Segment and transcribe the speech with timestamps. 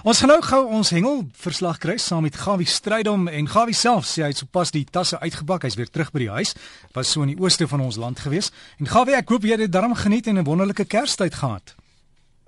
[0.00, 4.06] Ons gaan nou gou ons hengel verslag kry saam met Gawie Strydom en Gawie self
[4.08, 5.66] sê hy het sopas die tasse uitgebak.
[5.68, 6.54] Hy's weer terug by die huis.
[6.96, 8.48] Was so in die ooste van ons land gewees.
[8.80, 11.74] En Gawie, ek hoop jy het darm geniet en 'n wonderlike Kerstyd gehad.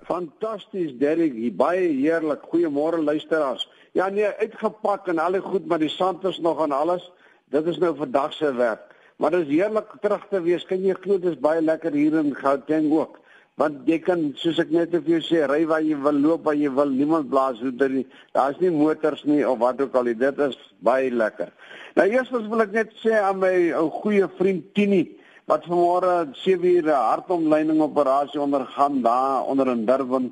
[0.01, 1.55] Fantasties, Derek.
[1.55, 2.41] Baie heerlik.
[2.49, 3.69] Goeiemôre luisteraars.
[3.93, 7.11] Ja nee, uitgepak en al die goed, maar die sand is nog aan alles.
[7.51, 8.81] Dit is nou vandag se werk.
[9.17, 10.65] Maar dit is heerlik terug te wees.
[10.65, 13.21] Kan jy glo dit is baie lekker hier in Gauteng ook
[13.61, 16.57] want jy kan soos ek net vir jou sê ry waar jy wil loop waar
[16.57, 20.39] jy wil niemand blaas hoe dit daar's nie motors nie of wat ook al dit
[20.47, 21.51] is baie lekker.
[21.95, 25.03] Nou eerstens wil ek net sê aan my ou goeie vriend Tini
[25.45, 30.31] wat vanmôre 7 uur hartomleiding operasie ondergaan daar onder in Durban.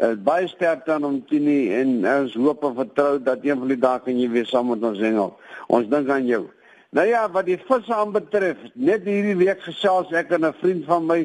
[0.00, 3.80] Uh, baie sterkte aan hom Tini en ons hoop en vertrou dat een van die
[3.80, 5.34] dae kan jy weer saam met ons hengel.
[5.68, 6.46] Ons dink aan jou.
[6.96, 11.06] Nou ja wat die visse aanbetref net hierdie week gesels ek en 'n vriend van
[11.06, 11.20] my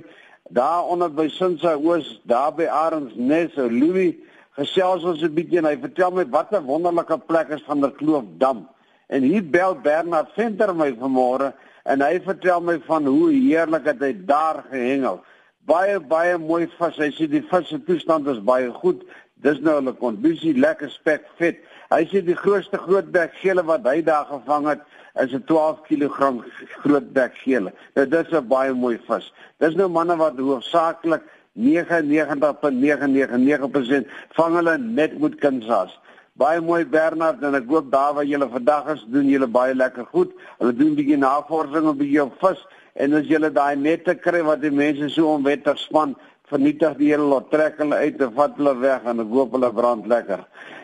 [0.50, 4.16] daar onder by Sinsa Oos, daar by Arendsnes, Louis
[4.56, 7.92] gesels ons 'n bietjie en hy vertel my wat 'n wonderlike plek is van der
[7.92, 8.68] Kloofdam.
[9.08, 11.54] En hier bel Bernard Venter my vanmôre
[11.84, 15.22] en hy vertel my van hoe heerlik hy daar gehengel.
[15.66, 16.98] Baie baie mooi vis.
[16.98, 19.04] Hy sê die vis se toestand is baie goed.
[19.42, 21.58] Dis nou hulle kondisie lekker spek vet.
[21.90, 24.82] Hy sê die grootste grootbek gele wat hy daar gevang het
[25.24, 26.44] is 'n 12 kg
[26.82, 27.72] groot bekgele.
[27.96, 29.34] Nou dis 'n baie mooi vis.
[29.60, 31.22] Dis nou manne wat hoofsaaklik
[31.56, 34.08] 99.999%
[34.38, 36.00] vang hulle net met kinsas.
[36.34, 40.06] Baie mooi Bernard en ek hoop daar waar julle vandag is, doen julle baie lekker
[40.12, 40.32] goed.
[40.60, 44.72] Hulle doen bietjie navorsing op die vis en as julle daai nette kry wat die
[44.72, 46.16] mense so onwettig span
[46.50, 49.72] vernietig die hele lot trek hulle uit en vat hulle weg en ek hoop hulle
[49.74, 50.44] brand lekker.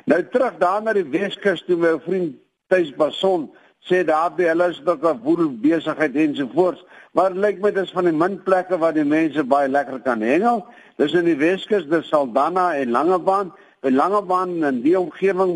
[0.10, 2.40] Nou terug daar na die Weskus toe my vriend
[2.72, 3.50] Tuis Bason
[3.90, 8.06] sê daar by hulle is dalk 'n woel besigheid ensovoorts, maar lyk my dis van
[8.06, 10.66] die min plekke waar die mense baie lekker kan hengel.
[10.98, 13.52] Dis in die Weskus, dis Saldanha en Langebaan.
[13.82, 15.54] By Langebaan en die omgewing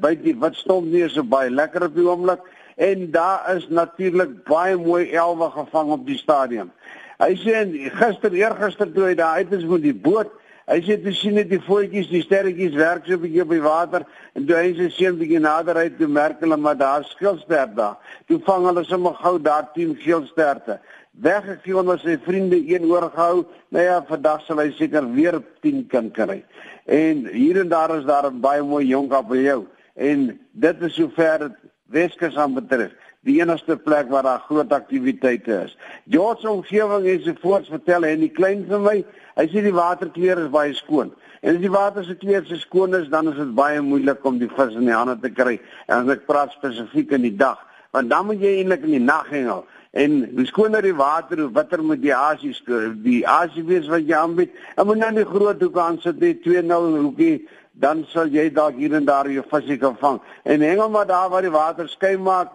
[0.00, 2.40] by die Witstrom nie so baie lekker op die oomblik
[2.76, 6.70] en daar is natuurlik baie mooi elwe gevang op die stadion.
[7.18, 7.64] Hy sê
[7.98, 10.30] gister eergister toe hy daar uit is met die boot
[10.64, 13.60] Hy sê jy sien net die voetjies, die sterretjies werk so 'n bietjie op die
[13.60, 17.68] water en toe hy se seun bietjie nader uit toe merk hulle maar daar skilster
[17.74, 17.98] daar.
[18.28, 20.80] Toe vang hulle sommer gou daar 10 geelsterte.
[21.20, 23.44] Weggegee onder sy vriende een oorgehou.
[23.68, 26.44] Nou ja, vandag sal hy seker weer 10 kan kry.
[26.86, 29.66] En hier en daar is daar 'n baie mooi jonk op jou.
[29.94, 31.52] En dit is sover dit
[31.86, 32.92] Weskus aan betref
[33.24, 35.76] die enigste plek waar daar groot aktiwiteite is.
[36.10, 38.96] George omgewing en so voort vertel hy en die klein vir my,
[39.38, 41.12] hy sê die waterkleur is baie skoon.
[41.44, 44.40] En as die water se kleur se skoon is, dan is dit baie moeilik om
[44.40, 45.58] die vis in die hande te kry.
[45.88, 47.60] En as ek praat spesifiek in die dag,
[47.92, 49.64] want dan moet jy eintlik in die nag hengel.
[49.94, 52.88] En hoe skoner die water, hoe witter moet die asie skeur.
[53.04, 54.56] Die asie wees wat jy aanbied.
[54.74, 57.36] En moet nou nie groot hoeke aan sit nie, 2-0 hoekie
[57.74, 60.20] dan sal jy dalk hier en daar jou visie kan vang.
[60.44, 62.52] En hengel maar daar waar die water skei maak,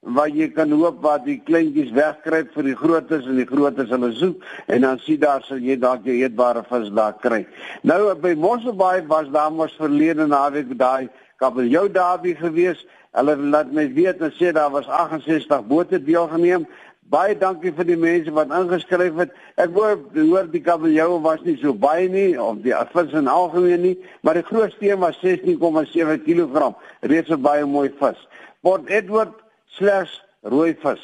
[0.00, 4.08] waar jy kan hoop wat die kleintjies wegkruip vir die grootes en die grootes hulle
[4.16, 7.42] soek en dan sien daar sal jy dalk jy eetbare vis daar kry.
[7.84, 11.10] Nou by Mosselbaai was daar mos verlede naweek daai
[11.40, 12.80] kabeljou daarby gewees.
[13.12, 16.64] Hulle laat my weet en sê daar was 68 bote deelgeneem.
[17.10, 19.36] Baie dankie vir die mense wat ingeskryf het.
[19.60, 23.82] Ek hoor hoor die kabeljou was nie so baie nie of die vis in algemeen
[23.82, 26.72] nie, maar die grootste een was 16,7 kg.
[27.02, 28.28] Reeds 'n baie mooi vis.
[28.62, 29.39] Port Edward
[29.76, 31.02] slegs rooi vis.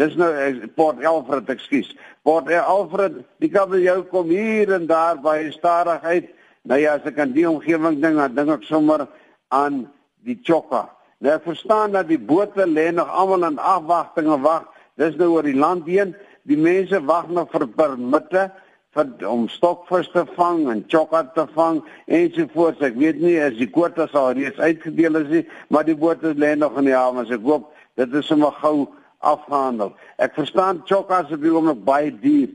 [0.00, 1.90] Dis nou eh, Port Alfred, ekskuus.
[2.24, 6.30] Port Alfred, die kabeljou kom hier en daar by stadigheid.
[6.68, 9.04] Nou ja, as ek aan die omgewing dink, dan dink ek sommer
[9.52, 9.84] aan
[10.24, 10.86] die chokka.
[11.22, 14.68] Nou ek verstaan dat die bote lê nog almal in afwagting en wag.
[15.00, 16.16] Dis nou oor die land heen.
[16.48, 18.48] Die mense wag nog vir permitte
[18.92, 21.80] vir om stokvis te vang en chokka te vang
[22.12, 22.82] ensovoorts.
[22.84, 26.52] Ek weet nie as die kwotas al reeds uitgedeel is nie, maar die bote lê
[26.58, 27.24] nog in die hawe.
[27.24, 28.88] Ek hoop Dit is sommer gou
[29.18, 29.92] afgehandel.
[30.16, 32.50] Ek verstaan chokkas op die oomblik baie duur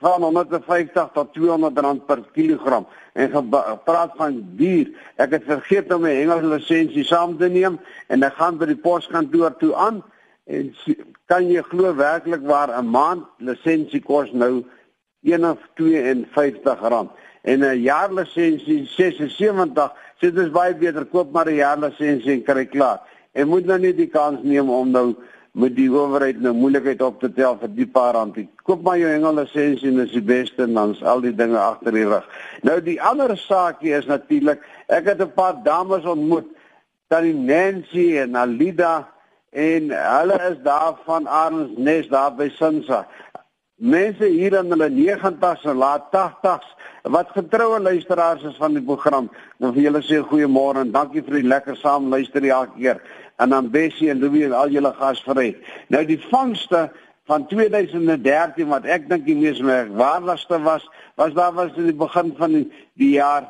[0.00, 2.86] van 150 tot 200 rand per kilogram
[3.18, 4.90] en gepraat van duur.
[5.18, 7.78] Ek het vergeet om my Engelse lisensie saam te neem
[8.08, 10.02] en ek gaan by die poskantoor toe aan
[10.48, 10.70] en
[11.28, 14.64] kan jy glo werklik waar 'n maand lisensie kos nou
[15.26, 17.10] 152 rand
[17.42, 19.92] en 'n jaar lisensie 76.
[20.20, 23.00] Dit is baie beter koop maar 'n jaar lisensie en kry klaar.
[23.32, 25.14] En moet nou nie die kans neem om nou
[25.58, 28.36] met die owerheid nou moeilikheid op te tel vir die paar rand.
[28.66, 31.96] Koop maar jou hengel lisensie en dis die beste en dan's al die dinge agter
[31.96, 32.26] die rug.
[32.62, 36.46] Nou die ander saakie is natuurlik, ek het 'n paar dames ontmoet,
[37.08, 39.08] tannie Nancy en Alida
[39.50, 43.06] en hulle is daar van Arns Nes daar by Sinsa.
[43.78, 46.66] Mense hier in hulle 90s en laat 80s
[47.14, 49.30] wat getroue luisteraars is van die program.
[49.62, 53.02] Nou vir julle sê goeiemôre en dankie vir die lekker saam luister elke keer.
[53.38, 55.52] En dan Bessie en Louie en al julle gasvry.
[55.88, 56.88] Nou die vangste
[57.30, 60.84] van 2013 wat ek dink die mees merkwaardigste was,
[61.20, 62.66] was daar was in die begin van die,
[62.98, 63.46] die jaar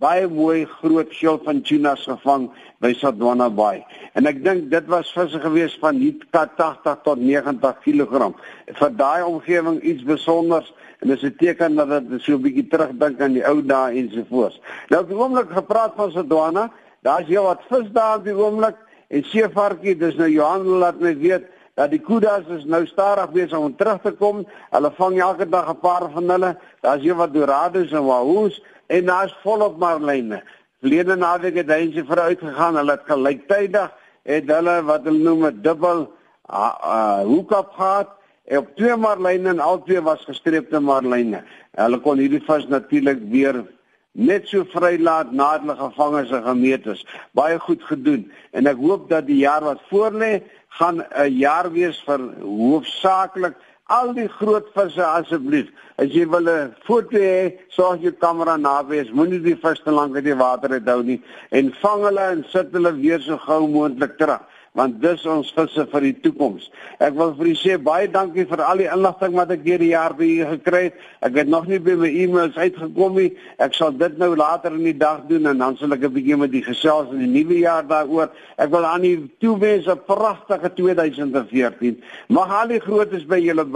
[0.00, 2.48] baie mooi groot skil van tunas gevang
[2.80, 3.82] by Sadwana Bay.
[4.16, 8.30] En ek dink dit was visse gewees van hier 80 tot 90 kg.
[8.80, 12.68] Vir daai omgewing iets besonders en dit is 'n teken dat dit so 'n bietjie
[12.68, 14.60] terugdink aan die ou dae ensovoorts.
[14.88, 18.76] Nou op die oomblik gepraat van Sadwana, daar's hier wat vis daar op die oomblik
[19.08, 21.44] en seevarkie, dis nou Johan laat my weet
[21.80, 24.42] dat die kudas is nou stadig besig om terug te kom.
[24.74, 26.50] Hulle vang elke dag 'n paar van hulle.
[26.84, 30.42] Daar's hier wat dorados en wahoos en daar's volop marline.
[30.80, 32.76] Verlede naweek het hy se vrou uitgegaan.
[32.76, 33.90] Hulle het gelyktydig
[34.22, 36.00] het hulle wat hulle noem 'n dubbel
[36.50, 38.08] uh, uh, hoek-up gehad.
[38.44, 41.44] En op twee marline en al twee was gestreepte marline.
[41.76, 43.64] Hulle kon hierdie vis natuurlik weer
[44.12, 47.04] net so vrylaat nadat hulle gevang is en gemeet is.
[47.32, 48.30] Baie goed gedoen.
[48.52, 50.42] En ek hoop dat die jaar wat voorlê
[50.78, 53.54] gaan 'n jaar wees vir hoofsaaklik
[53.86, 55.68] al die groot visse asseblief.
[55.98, 59.10] As jy wil 'n foto hê, sorg jou kamera naby is.
[59.10, 62.72] Moenie die vis te lank in die water hou nie en vang hulle en sit
[62.72, 64.40] hulle weer so gou moontlik terug
[64.78, 66.68] want dis ons visse vir die toekoms.
[67.02, 69.90] Ek wil vir u sê baie dankie vir al die inligting wat ek deur die
[69.92, 71.00] jaar by u gekry het.
[71.26, 73.30] Ek het nog nie by my e-mails uitgekom nie.
[73.58, 76.38] Ek sal dit nou later in die dag doen en dan sal ek 'n bietjie
[76.38, 78.30] met die gesels in die nuwe jaar daaroor.
[78.58, 82.02] Ek wil aan u toewens 'n pragtige 2014.
[82.28, 83.66] Mag al die grootes by julle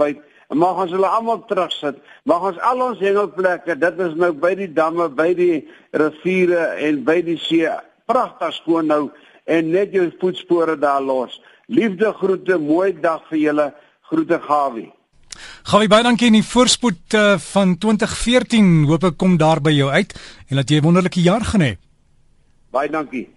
[0.49, 1.97] en mag ons hulle almal terugsit.
[2.29, 7.03] Mag ons al ons hengelplekke, dit is nou by die damme, by die riviere en
[7.07, 7.69] by die see
[8.05, 9.01] pragtig skoon nou
[9.45, 11.39] en net jou voetspore daar los.
[11.67, 13.67] Liefde groete, mooi dag vir julle.
[14.05, 14.91] Groete Gawie.
[15.65, 18.85] Gawie baie dankie in die voorspoed uh, van 2014.
[18.89, 20.13] Hoop ek kom daar by jou uit
[20.49, 21.73] en dat jy 'n wonderlike jaar gaan hê.
[22.71, 23.29] Baie dankie.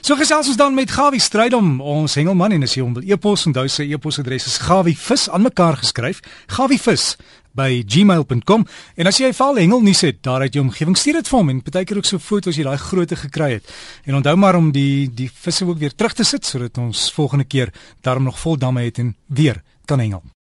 [0.00, 3.46] So gesels ons dan met Gawie Strydom, ons hengelman en as jy hom wil e-pos,
[3.48, 7.16] onthou sy e-posadres is gawievis aan mekaar geskryf, gawievis
[7.54, 8.66] by gmail.com
[8.96, 11.52] en as jy val hengel nuus het daar uit jou omgewing stuur dit vir hom
[11.54, 13.74] en partykeer ook so foto's jy daai grootte gekry het.
[14.04, 17.44] En onthou maar om die die visse ook weer terug te sit sodat ons volgende
[17.44, 17.72] keer
[18.02, 20.34] daarom nog vol damme het en weer kan hengel